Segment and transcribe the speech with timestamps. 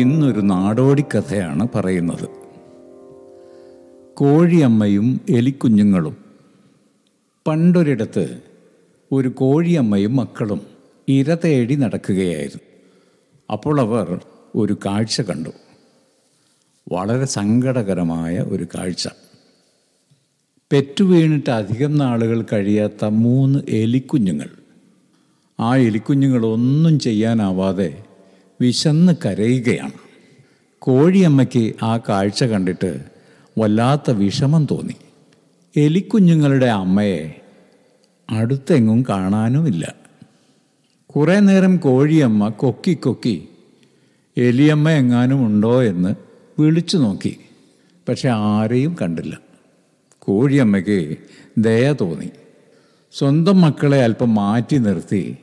[0.00, 2.28] ഇന്നൊരു നാടോടിക്കഥയാണ് പറയുന്നത്.
[4.14, 6.16] കോഴിയമ്മയും എലിക്കുഞ്ഞുങ്ങളും.
[7.46, 8.42] പണ്ടൊരിടത്ത്
[9.12, 10.60] ഒരു കോഴിയമ്മയും മക്കളും
[11.08, 12.62] ഇര തേടി നടക്കുകയായിരുന്നു.
[13.52, 14.20] അപ്പോൾ അവർ
[14.54, 15.50] ഒരു കാഴ്ച കണ്ടു.
[16.92, 19.08] വളരെ സങ്കടകരമായ ഒരു കാഴ്ച.
[20.72, 24.48] പെറ്റുവീണിട്ട് അധികം നാളുകൾ കഴിയാത്ത മൂന്ന് എലിക്കുഞ്ഞുങ്ങൾ.
[25.60, 28.02] ആ എലിക്കുഞ്ഞുങ്ങൾ ഒന്നും ചെയ്യാനാവാതെ
[28.60, 29.92] വിശന്ന് കരയുകയാണ്.
[30.78, 33.04] കോഴിയമ്മയ്ക്ക് ആ കാഴ്ച കണ്ടിട്ട്
[33.58, 34.94] വല്ലാത്ത വിഷമം തോന്നി.
[35.80, 37.40] എലിക്കുഞ്ഞുങ്ങളുടെ അമ്മയെ
[38.30, 39.94] അടുത്തെങ്ങും കാണാനുമില്ല.
[41.16, 43.48] കുറേ നേരം കോഴിയമ്മ കൊക്കി കൊക്കി
[44.36, 45.82] എലിയമ്മ എങ്ങാനും ഉണ്ടോ?
[45.82, 46.14] എന്ന്
[46.60, 47.36] വിളിച്ചു നോക്കി.
[48.08, 49.38] പക്ഷെ ആരെയും കണ്ടില്ല.
[50.18, 51.16] കോഴിയമ്മയ്ക്ക്
[51.58, 52.30] ദയ തോന്നി.
[53.12, 55.36] സ്വന്തം മക്കളെ അല്പം മാറ്റി നിർത്തി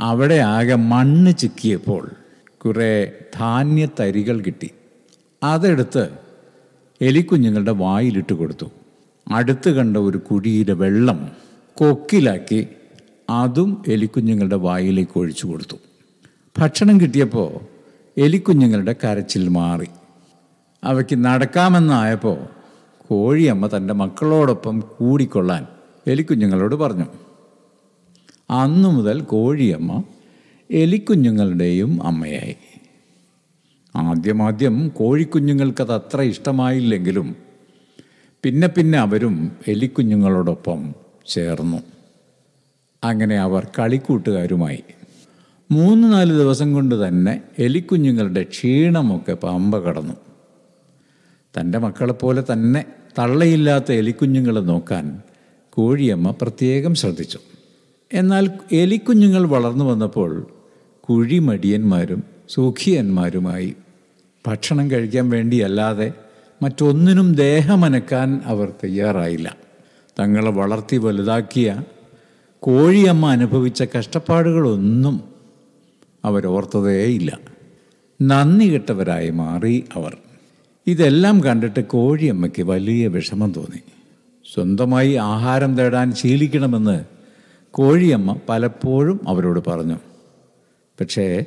[0.00, 2.10] അവിടെ ആകെ മണ്ണ് ചിക്കിയപ്പോൾ
[2.64, 4.70] കുറേ ധാന്യത്തരികൾ കിട്ടി.
[5.42, 6.10] അതെടുത്ത്
[7.02, 8.66] എലിക്കുഞ്ഞുങ്ങളുടെ വായിലിട്ട് കൊടുത്തു.
[9.32, 11.30] അടുത്ത് കണ്ട ഒരു കുഴിയിലെ വെള്ളം
[11.74, 12.68] കൊക്കിലാക്കി
[13.30, 15.76] അതും എലിക്കുഞ്ഞുങ്ങളുടെ വായിലേക്ക് ഒഴിച്ചു കൊടുത്തു.
[16.58, 17.52] ഭക്ഷണം കിട്ടിയപ്പോൾ
[18.20, 19.86] എലിക്കുഞ്ഞുങ്ങളുടെ കരച്ചിൽ മാറി.
[20.84, 22.38] അവയ്ക്ക് നടക്കാമെന്നായപ്പോൾ
[23.08, 25.66] കോഴിയമ്മ തന്റെ മക്കളോടൊപ്പം കൂടിക്കൊള്ളാൻ
[26.06, 27.04] എലിക്കുഞ്ഞുങ്ങളോട് പറഞ്ഞു.
[28.50, 30.02] അന്നു മുതൽ കോഴിയമ്മ
[30.70, 32.56] എലിക്കുഞ്ഞുങ്ങളുടെയും അമ്മയായി.
[33.96, 37.36] ആദ്യമാദ്യം കോഴിക്കുഞ്ഞുങ്ങൾക്കത് അത്ര ഇഷ്ടമായില്ലെങ്കിലും
[38.42, 40.94] പിന്നെ പിന്നെ അവരും എലിക്കുഞ്ഞുങ്ങളോടൊപ്പം
[41.26, 41.76] ചേർന്നു.
[43.04, 44.82] അങ്ങനെ അവർ കളിക്കൂട്ടുകാരുമായി.
[45.70, 50.14] മൂന്ന് നാല് ദിവസം കൊണ്ട് തന്നെ എലിക്കുഞ്ഞുങ്ങളുടെ ക്ഷീണമൊക്കെ പമ്പ കടന്നു.
[51.60, 52.84] തന്റെ മക്കളെപ്പോലെ തന്നെ
[53.18, 55.20] തള്ളയില്ലാത്ത എലിക്കുഞ്ഞുങ്ങളെ നോക്കാൻ
[55.70, 57.38] കോഴിയമ്മ പ്രത്യേകം ശ്രദ്ധിച്ചു.
[58.12, 60.46] എന്നാൽ എലിക്കുഞ്ഞുങ്ങൾ വളർന്നു വന്നപ്പോൾ
[61.10, 63.74] കുഴിമടിയന്മാരും സുഖിയന്മാരുമായി
[64.46, 66.12] ഭക്ഷണം കഴിക്കാൻ വേണ്ടിയല്ലാതെ
[66.62, 69.56] മറ്റൊന്നിനും ദേഹമനക്കാൻ അവർ തയ്യാറായില്ല.
[70.20, 71.82] തങ്ങളെ വളർത്തി വലുതാക്കിയ
[72.60, 75.20] കോഴിയമ്മ അനുഭവിച്ച കഷ്ടപ്പാടുകളൊന്നും
[76.24, 77.38] അവരോർത്തതേയില്ല.
[78.22, 80.16] നന്ദി കെട്ടവരായി മാറി അവർ.
[80.86, 83.80] ഇതെല്ലാം കണ്ടിട്ട് കോഴിയമ്മയ്ക്ക് വലിയ വിഷമം തോന്നി.
[84.54, 87.04] സ്വന്തമായി ആഹാരം തേടാൻ ശീലിക്കണമെന്ന്
[87.70, 89.96] കോഴിയമ്മ പലപ്പോഴും അവരോട് പറഞ്ഞു.
[91.00, 91.44] പക്ഷേ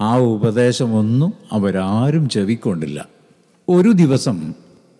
[0.00, 3.08] ആ ഉപദേശമൊന്നും അവരാരും ചെവിക്കൊണ്ടില്ല.
[3.68, 4.54] ഒരു ദിവസം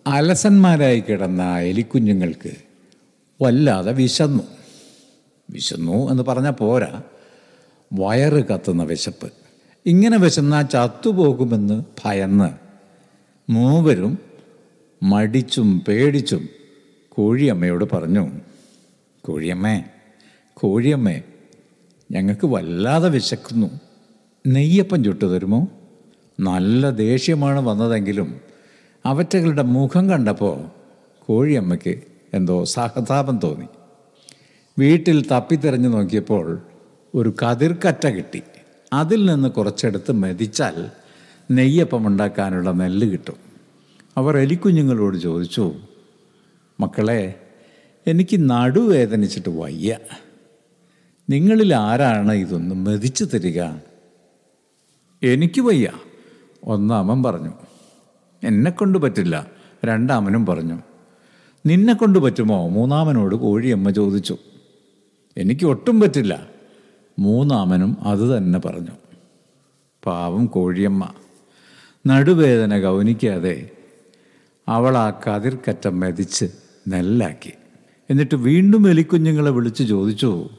[0.07, 2.55] അലസന്മാരായി കിടന്ന എലിക്കുഞ്ഞുങ്ങൾക്ക്
[3.41, 4.43] വല്ലാതെ വിശന്നു.
[5.49, 7.01] വിശന്നു എന്ന് പറഞ്ഞാൽ പോരാ.
[7.93, 9.31] വയറ് കത്തുന്ന വിശപ്പ്.
[9.85, 12.49] ഇങ്ങനെ വിശന്നാൽ ചത്തുപോകുമെന്ന് ഭയന്ന്.
[13.51, 14.17] മൂവരും
[15.03, 16.49] മടിച്ചും പേടിച്ചും
[17.09, 18.31] കോഴിയമ്മയോട് പറഞ്ഞു
[19.21, 19.83] കോഴിയമ്മേ
[20.53, 21.21] കോഴിയമ്മേ
[22.11, 23.88] ഞങ്ങൾക്ക് വല്ലാതെ വിശക്കുന്നു.
[24.47, 25.67] നെയ്യപ്പം ചുട്ടു തരുമോ
[26.39, 28.41] നല്ല ദേഷ്യമാണ് വന്നതെങ്കിലും
[29.05, 30.65] അവറ്റകളുടെ മുഖം കണ്ടപ്പോൾ
[31.19, 32.01] കോഴിയമ്മയ്ക്ക്
[32.33, 33.65] എന്തോ സഹതാപം തോന്നി.
[34.79, 36.61] വീട്ടിൽ തപ്പിത്തെറിഞ്ഞു നോക്കിയപ്പോൾ
[37.15, 38.41] ഒരു കതിർക്കറ്റ കിട്ടി.
[38.93, 40.89] അതിൽ നിന്ന് കുറച്ചെടുത്ത് മെതിച്ചാൽ
[41.51, 43.35] നെയ്യപ്പം ഉണ്ടാക്കാനുള്ള നെല്ല് കിട്ടും.
[44.17, 45.75] അവർ എലിക്കുഞ്ഞുങ്ങളോട് ചോദിച്ചു
[46.79, 47.39] മക്കളെ
[48.07, 49.97] എനിക്ക് നടുവേദനിച്ചിട്ട് വയ്യ.
[51.29, 53.63] നിങ്ങളിൽ ആരാണ് ഇതൊന്ന് മെതിച്ചു തരിക?
[55.23, 55.91] എനിക്ക് വയ്യ.
[56.63, 57.51] ഒന്നാമൻ പറഞ്ഞു
[58.43, 59.47] എന്നെ കൊണ്ട് പറ്റില്ല.
[59.85, 60.79] രണ്ടാമനും പറഞ്ഞു
[61.65, 62.67] നിന്നെ കൊണ്ട് പറ്റുമോ?
[62.69, 64.37] മൂന്നാമനോട് കോഴിയമ്മ ചോദിച്ചു
[65.37, 66.49] എനിക്ക് ഒട്ടും പറ്റില്ല.
[67.19, 68.91] മൂന്നാമനും അത് തന്നെ പറഞ്ഞു
[70.05, 71.13] പാവം കോഴിയമ്മ
[72.07, 73.69] നടുവേദന ഗൗനിക്കാതെ
[74.67, 76.45] അവൾ ആ കതിർക്കറ്റം മെതിച്ച്
[76.87, 77.53] നെല്ലാക്കി.
[78.09, 80.49] എന്നിട്ട് വീണ്ടും എലിക്കുഞ്ഞുങ്ങളെ വിളിച്ച് ചോദിച്ചു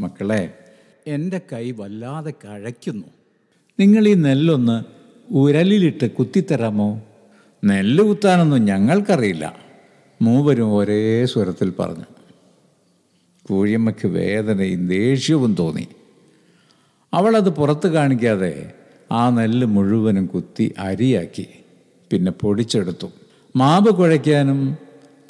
[0.00, 0.58] മക്കളെ
[1.06, 3.06] എന്റെ കൈ വല്ലാതെ കഴയ്ക്കുന്നു.
[3.80, 4.82] നിങ്ങൾ ഈ നെല്ലൊന്ന്
[5.32, 7.02] ഉരലിലിട്ട് കുത്തിത്തരാമോ?
[7.64, 9.56] നെല്ല് കുത്താനൊന്നും ഞങ്ങൾക്കറിയില്ല.
[10.22, 12.04] മൂവരും ഒരേ സ്വരത്തിൽ പറഞ്ഞു.
[13.46, 15.88] കോഴിയമ്മയ്ക്ക് വേദനയും ദേഷ്യവും തോന്നി.
[17.14, 18.72] അവളത് പുറത്ത് കാണിക്കാതെ
[19.12, 21.46] ആ നെല്ല് മുഴുവനും കുത്തി അരിയാക്കി.
[22.10, 23.10] പിന്നെ പൊടിച്ചെടുത്തു.
[23.56, 24.76] മാവ് കുഴയ്ക്കാനും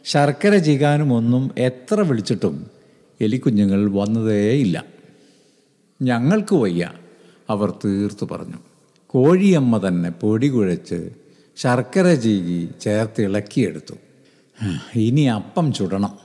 [0.04, 2.66] ശർക്കര ചീകാനും ഒന്നും എത്ര വിളിച്ചിട്ടും
[3.20, 4.84] എലിക്കുഞ്ഞുങ്ങൾ വന്നതേയില്ല.
[6.02, 6.90] ഞങ്ങൾക്ക് വയ്യ.
[7.50, 8.58] അവർ തീർത്തു പറഞ്ഞു.
[9.06, 11.10] കോഴിയമ്മ തന്നെ പൊടി കുഴച്ച്
[11.56, 13.94] ശർക്കര ചീകി ചേർത്ത് ഇളക്കിയെടുത്തു.
[14.96, 16.18] ഇനി അപ്പം ചുടണം.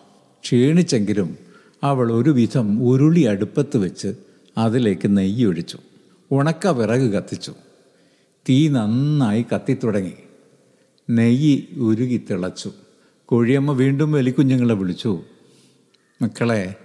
[0.44, 1.38] ക്ഷീണിച്ചെങ്കിലും
[1.83, 4.16] അവൾ ഒരുവിധം ഉരുളി അടുപ്പത്ത് വെച്ച്
[4.57, 5.77] അതിലേക്ക് നെയ്യൊഴിച്ചു
[6.31, 7.54] ഉണക്ക വിറക് കത്തിച്ചു.
[8.50, 10.13] തീ നന്നായി കത്തിത്തുടങ്ങി
[11.10, 12.72] നെയ്യ് ഉരുകി തിളച്ചു.
[13.25, 15.22] കോഴിയമ്മ വീണ്ടും എലിക്കുഞ്ഞുങ്ങളെ വിളിച്ചു.
[16.22, 16.75] മക്കളെ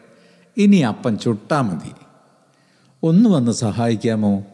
[0.56, 2.03] ഇനി അപ്പം ചുട്ടാ മതി.
[3.04, 4.44] ഒന്ന് വന്ന് സഹായിക്കാമോ?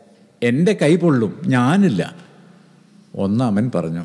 [0.43, 1.41] എന്റെ കൈ പൊള്ളും.
[1.47, 2.17] ഞാനില്ല.
[3.14, 4.05] ഒന്നാമൻ പറഞ്ഞു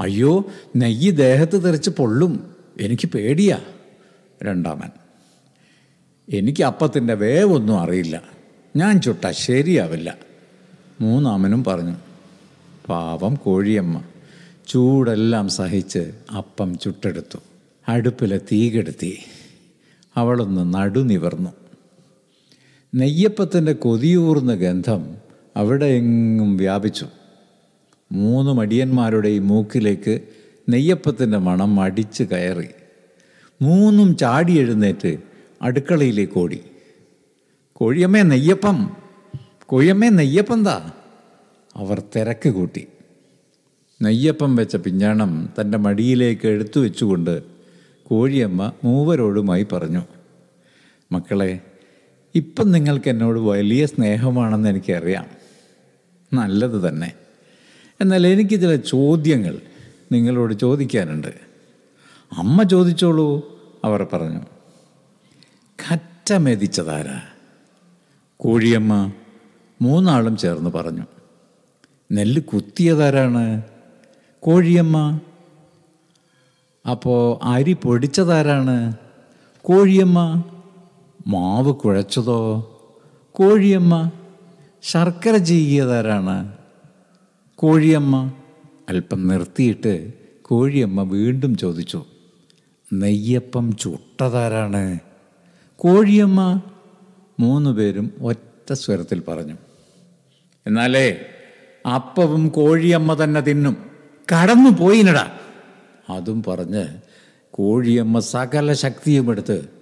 [0.00, 0.44] അയ്യോ
[0.76, 2.54] നെയ്യ് ദേഹത്ത് തെറിച്ച് പൊള്ളും.
[2.80, 3.58] എനിക്ക് പേടിയാ.
[4.42, 4.88] രണ്ടാമൻ
[6.28, 8.22] എനിക്ക് അപ്പത്തിന്റെ വേവൊന്നും അറിയില്ല.
[8.76, 10.16] ഞാൻ ചുട്ട ശരിയാവില്ല.
[11.00, 11.96] മൂന്നാമനും പറഞ്ഞു
[12.88, 14.02] പാവം കോഴിയമ്മ.
[14.68, 17.38] ചൂടെല്ലാം സഹിച്ച് അപ്പം ചുട്ടെടുത്തു.
[17.88, 19.18] അടുപ്പിലെ തീ കെടുത്തി
[20.16, 21.65] അവളൊന്ന് നടുനിവർന്നു
[22.96, 25.02] നെയ്യപ്പത്തിന്റെ കൊതിയൂർന്ന ഗന്ധം
[25.56, 27.06] അവിടെ എങ്ങും വ്യാപിച്ചു.
[28.12, 30.14] മൂന്ന് മടിയന്മാരുടെയും മൂക്കിലേക്ക്
[30.68, 32.68] നെയ്യപ്പത്തിന്റെ മണം അടിച്ചു കയറി.
[33.62, 35.12] മൂന്നും ചാടി എഴുന്നേറ്റ്
[35.62, 36.60] അടുക്കളയിലേക്ക് ഓടി.
[37.72, 38.78] കോഴിയമ്മേ നെയ്യപ്പം!
[39.66, 40.76] കോഴിയമ്മേ നെയ്യപ്പം താ
[41.76, 42.82] അവർ തിരക്ക് കൂട്ടി.
[44.02, 47.34] നെയ്യപ്പം വെച്ച പിഞ്ഞാണം തന്റെ മടിയിലേക്ക് എടുത്തു വെച്ചുകൊണ്ട്
[48.02, 50.02] കോഴിയമ്മ മൂവരോടുമായി പറഞ്ഞു
[51.12, 51.50] മക്കളെ
[52.36, 55.26] ഇപ്പം നിങ്ങൾക്ക് എന്നോട് വലിയ സ്നേഹമാണെന്ന് എനിക്കറിയാം.
[56.32, 57.12] നല്ലത് തന്നെ.
[58.00, 59.58] എന്നാൽ എനിക്ക് ചില ചോദ്യങ്ങൾ
[60.12, 61.28] നിങ്ങളോട് ചോദിക്കാനുണ്ട്.
[62.32, 64.40] അമ്മ ചോദിച്ചോളൂ അവർ പറഞ്ഞു.
[65.70, 67.20] കറ്റ മെതിച്ചതാരാ
[68.36, 69.12] കോഴിയമ്മ
[69.82, 71.02] മൂന്നാളും ചേർന്ന് പറഞ്ഞു.
[72.12, 73.62] നെല്ല് കുത്തിയതാരാണ്?
[74.40, 75.20] കോഴിയമ്മ.
[76.90, 78.92] അപ്പോൾ അരി പൊടിച്ചതാരാണ്?
[79.62, 80.44] കോഴിയമ്മ.
[81.26, 82.38] മാവ് കുഴച്ചതോ?
[83.32, 84.10] കോഴിയമ്മ
[84.82, 86.56] ശർക്കര ചെയ്യതാരാണ്
[87.54, 88.32] കോഴിയമ്മ
[88.88, 90.12] അല്പം നിർത്തിയിട്ട്
[90.42, 92.04] കോഴിയമ്മ വീണ്ടും ചോദിച്ചു
[92.92, 94.98] നെയ്യപ്പം ചുട്ടതാരാണ്?
[95.76, 96.60] കോഴിയമ്മ
[97.40, 99.56] മൂന്ന് പേരും ഒറ്റ സ്വരത്തിൽ പറഞ്ഞു
[100.66, 101.20] എന്നാലേ
[101.94, 103.76] അപ്പവും കോഴിയമ്മ തന്നെ തിന്നും.
[104.32, 105.38] കടന്നു പോയിനടാ
[106.10, 106.86] അതും പറഞ്ഞ്
[107.50, 109.75] കോഴിയമ്മ സകല ശക്തിയുമെടുത്ത്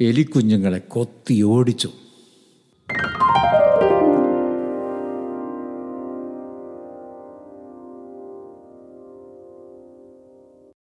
[0.00, 1.88] എലിക്കുഞ്ഞുങ്ങളെ കൊത്തി ഓടിച്ചു.